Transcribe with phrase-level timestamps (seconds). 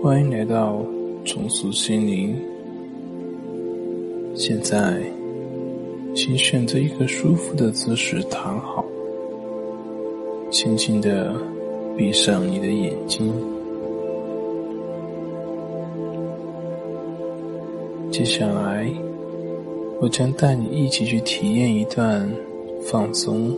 [0.00, 0.80] 欢迎来到
[1.24, 2.36] 重塑心灵。
[4.32, 5.02] 现在，
[6.14, 8.84] 请选择一个舒服的姿势躺好，
[10.52, 11.34] 轻轻的
[11.96, 13.34] 闭上你的眼睛。
[18.12, 18.88] 接下来，
[20.00, 22.30] 我将带你一起去体验一段
[22.84, 23.50] 放松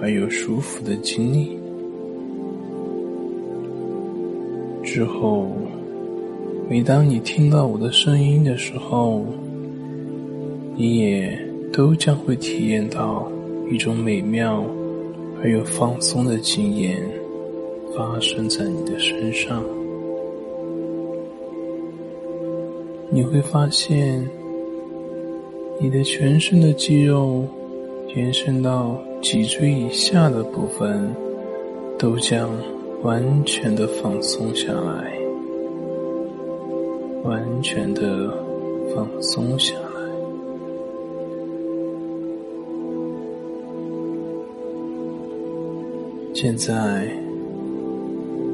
[0.00, 1.58] 而又舒服的经历。
[4.84, 5.46] 之后，
[6.70, 9.24] 每当你听到我的声音的时候，
[10.76, 11.38] 你也
[11.72, 13.26] 都将会体验到
[13.70, 14.62] 一种美妙
[15.42, 16.98] 而又放松的经验
[17.96, 19.64] 发生在你的身上。
[23.08, 24.28] 你会发现，
[25.80, 27.44] 你的全身的肌肉
[28.14, 31.10] 延伸到脊椎以下的部分，
[31.98, 32.50] 都将
[33.02, 35.17] 完全的放松下来，
[37.24, 38.32] 完全的
[38.94, 39.88] 放松下来。
[46.34, 47.08] 现在，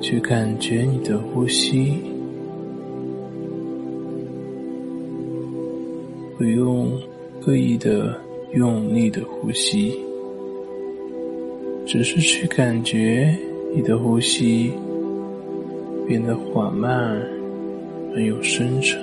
[0.00, 2.02] 去感觉你的呼吸。
[6.38, 6.90] 不用
[7.42, 8.14] 刻意的
[8.52, 9.98] 用力的呼吸，
[11.86, 13.34] 只是去感觉
[13.74, 14.70] 你的呼吸
[16.06, 17.18] 变得缓慢
[18.16, 18.98] 而又深沉。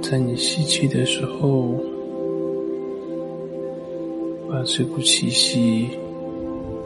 [0.00, 1.74] 在你吸气的时候，
[4.48, 5.88] 把这股气息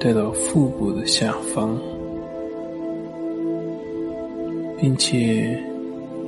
[0.01, 1.79] 带到腹部的下方。
[4.81, 5.57] 并且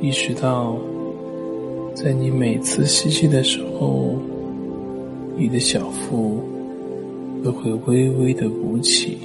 [0.00, 0.76] 意识到，
[1.92, 4.14] 在你每次吸气的时候，
[5.36, 6.38] 你的小腹
[7.42, 9.18] 都会微微的鼓起；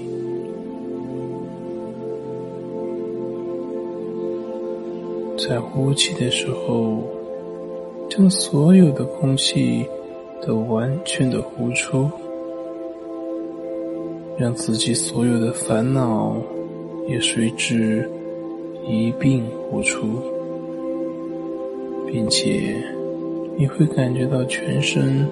[5.49, 7.01] 在呼气的时候，
[8.07, 9.83] 将所有的空气
[10.45, 12.07] 都完全的呼出，
[14.37, 16.39] 让自己所有的烦恼
[17.07, 18.07] 也随之。
[18.87, 20.07] 一并呼出，
[22.07, 22.75] 并且
[23.57, 25.27] 你会感觉到全身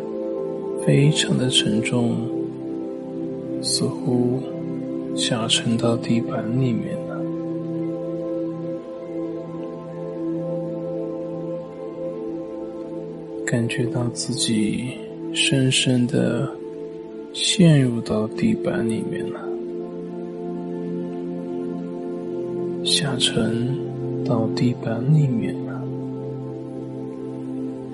[0.83, 2.15] 非常的沉重，
[3.61, 4.39] 似乎
[5.15, 6.97] 下沉到地板里面
[13.49, 14.89] 感觉到自己
[15.33, 16.51] 深深的
[17.31, 19.39] 陷入到地板里面了。
[22.83, 23.73] 下沉
[24.25, 25.81] 到地板里面了，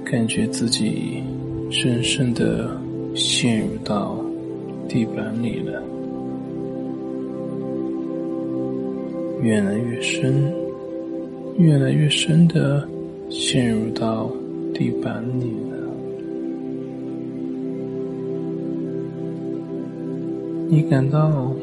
[0.04, 1.22] 感觉自己
[1.70, 2.76] 深深的
[3.14, 4.20] 陷入到
[4.90, 5.84] 地板里了，
[9.44, 10.52] 越来越深，
[11.60, 12.88] 越来越深的
[13.30, 14.32] 陷入到
[14.74, 15.78] 地板里了。
[20.70, 21.54] 你感到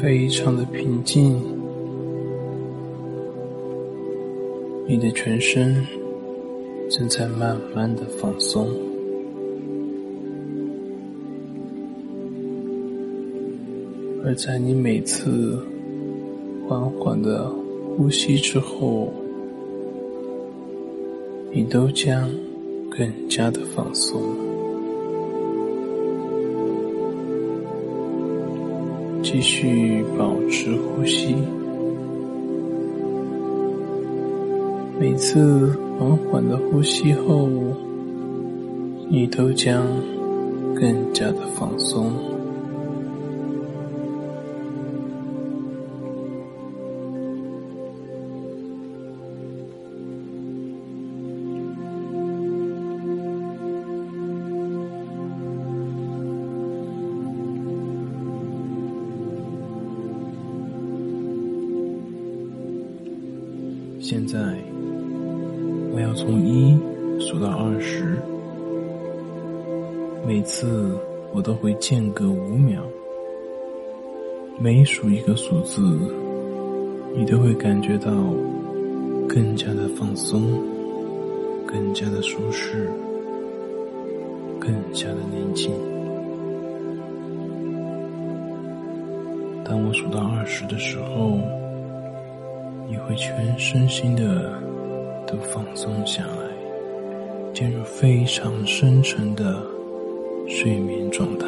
[0.00, 1.40] 非常的平静。
[4.86, 5.86] 你的全身
[6.90, 8.66] 正在慢慢的放松，
[14.24, 15.56] 而在你每次
[16.66, 17.48] 缓缓的
[17.96, 19.12] 呼吸之后，
[21.52, 22.28] 你都将
[22.90, 24.20] 更加的放松。
[29.22, 31.36] 继续保持呼吸。
[34.98, 37.48] 每次缓缓的呼吸后，
[39.08, 39.86] 你都将
[40.74, 42.12] 更加的放松。
[64.10, 64.40] 现在。
[65.92, 66.76] 我要从一
[67.20, 68.18] 数到二十，
[70.26, 70.98] 每次
[71.32, 72.82] 我都会间隔五秒。
[74.58, 75.80] 每数一个数字，
[77.16, 78.10] 你都会感觉到
[79.28, 80.42] 更加的放松，
[81.64, 82.90] 更加的舒适，
[84.58, 85.70] 更加的宁静。
[89.64, 91.38] 当我数到二十的时候，
[92.90, 94.60] 你会全身心的。
[95.26, 99.64] 都放松下来，进入非常深沉的
[100.48, 101.46] 睡眠状态。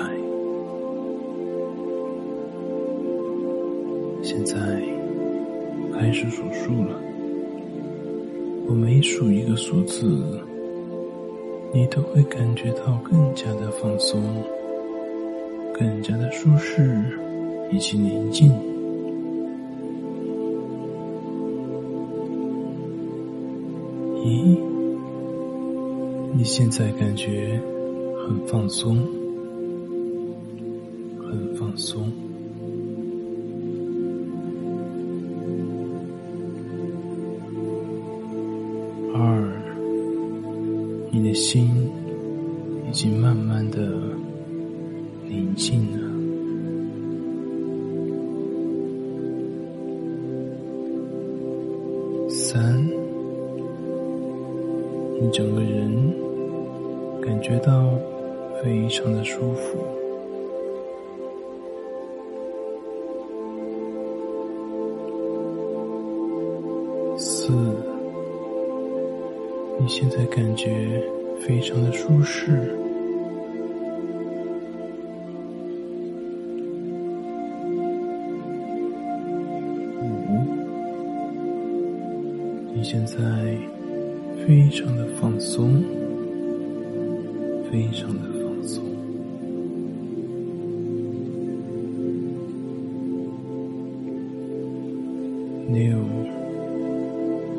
[4.22, 4.54] 现在
[5.92, 6.96] 开始数数了。
[8.68, 10.06] 我每数一个数字，
[11.72, 14.22] 你都会感觉到更加的放松，
[15.76, 17.02] 更加的舒适
[17.72, 18.71] 以及宁静。
[26.42, 27.56] 你现在感觉
[28.26, 28.96] 很放松，
[31.20, 32.02] 很放松。
[39.14, 39.52] 二，
[41.12, 41.70] 你的心
[42.88, 43.92] 已经慢慢的
[45.28, 45.98] 宁静了。
[52.28, 52.84] 三，
[55.20, 56.12] 你整个人
[57.24, 57.94] 感觉到
[58.62, 59.78] 非常的舒服。
[67.16, 67.52] 四。
[69.80, 71.02] 你现在感觉
[71.40, 72.52] 非常的舒适。
[80.00, 80.06] 五，
[82.72, 83.16] 你现在
[84.46, 85.04] 非常的，
[87.72, 88.84] 非常的放松。
[95.72, 95.96] 六，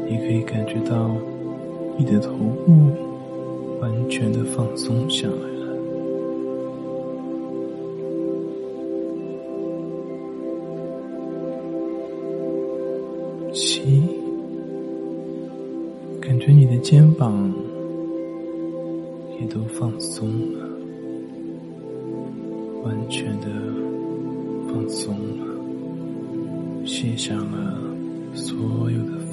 [0.07, 1.09] 你可以感觉到。
[1.95, 2.33] 你的头
[2.65, 2.89] 部
[3.79, 5.52] 完全的放松下来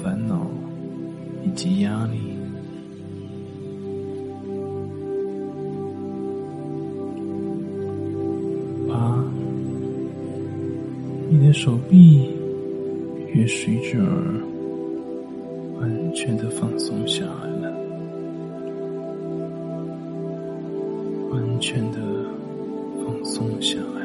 [0.01, 0.47] 烦恼
[1.43, 2.19] 以及压力。
[11.33, 12.29] 你的手臂
[13.33, 14.05] 也随之而
[15.79, 17.73] 完全的放松下来了，
[21.31, 21.99] 完全的
[22.97, 24.00] 放松下来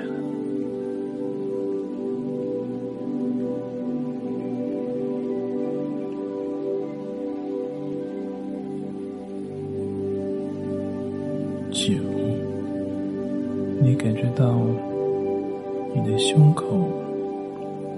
[11.86, 11.94] 九，
[13.80, 14.60] 你感觉到
[15.94, 16.64] 你的胸口。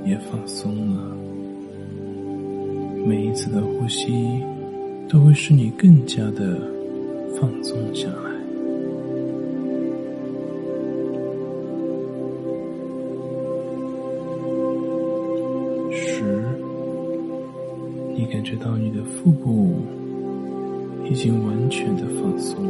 [0.04, 1.02] 也放松了，
[3.04, 4.40] 每一次的呼吸
[5.06, 6.56] 都会使你更加的
[7.38, 8.30] 放松下来。
[15.90, 16.22] 十，
[18.14, 19.72] 你感觉到你的腹部
[21.10, 22.64] 已经完全的放松。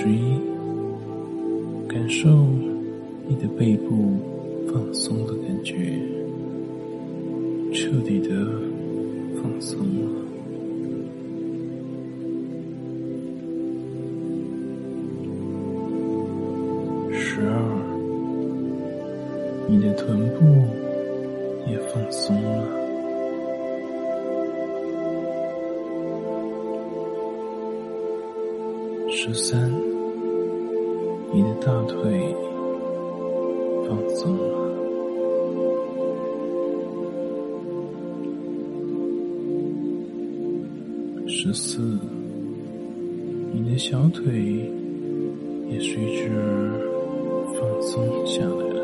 [0.00, 0.20] 十一，
[1.88, 2.28] 感受
[3.26, 4.12] 你的背部
[4.72, 5.74] 放松的感觉，
[7.72, 8.28] 彻底的
[9.42, 10.08] 放松了。
[17.12, 17.52] 十二，
[19.68, 20.44] 你的臀部
[21.68, 22.78] 也放松了。
[29.10, 29.58] 十三，
[31.68, 32.34] 大腿
[33.86, 34.42] 放松了。
[41.28, 41.82] 十四，
[43.52, 44.32] 你的小腿
[45.68, 46.30] 也随之
[47.60, 48.77] 放松下来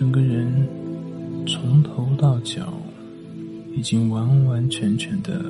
[0.00, 0.50] 整个人
[1.46, 2.72] 从头到脚
[3.76, 5.44] 已经完完全全的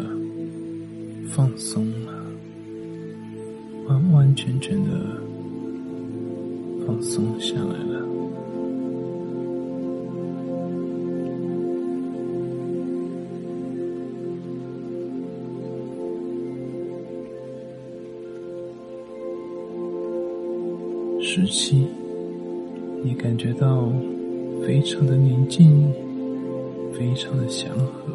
[1.29, 2.13] 放松了。
[3.87, 4.91] 完完全全的
[6.85, 8.05] 放松下来了。
[21.21, 21.87] 十七，
[23.05, 23.93] 你感觉到
[24.67, 25.93] 非常的宁静，
[26.93, 28.13] 非常的祥和。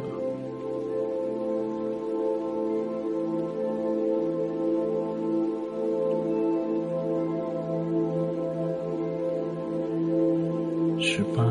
[10.99, 11.43] 十八，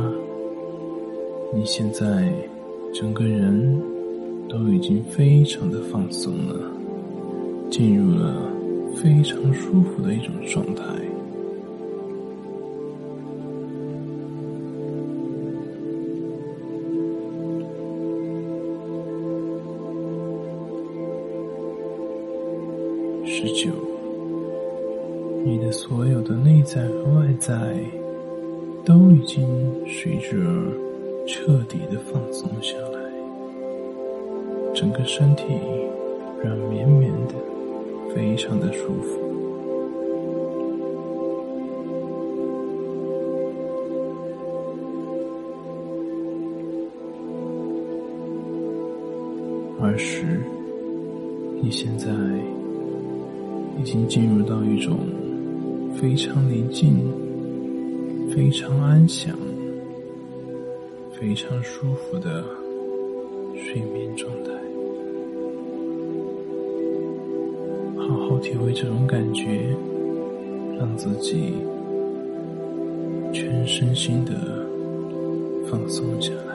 [1.54, 2.32] 你现在
[2.92, 3.80] 整个人
[4.48, 6.60] 都已经非常的放松了，
[7.70, 8.34] 进入了
[8.94, 10.84] 非常舒服的一种状态。
[23.46, 23.70] 十九，
[25.44, 27.76] 你的所有的内在和外在。
[28.86, 29.48] 都已经
[29.86, 30.36] 随着
[31.26, 33.00] 彻底的放松下来，
[34.74, 35.44] 整个身体
[36.42, 37.34] 软绵绵的，
[38.14, 39.18] 非常的舒服。
[49.80, 50.42] 二十，
[51.62, 52.10] 你现在
[53.80, 54.98] 已经进入到一种
[56.00, 56.96] 非常宁静。
[58.34, 59.36] 非常安详、
[61.12, 62.42] 非常舒服的
[63.54, 64.50] 睡眠状态，
[67.96, 69.68] 好好体会这种感觉，
[70.76, 71.52] 让自己
[73.32, 74.66] 全身心的
[75.70, 76.53] 放松下来。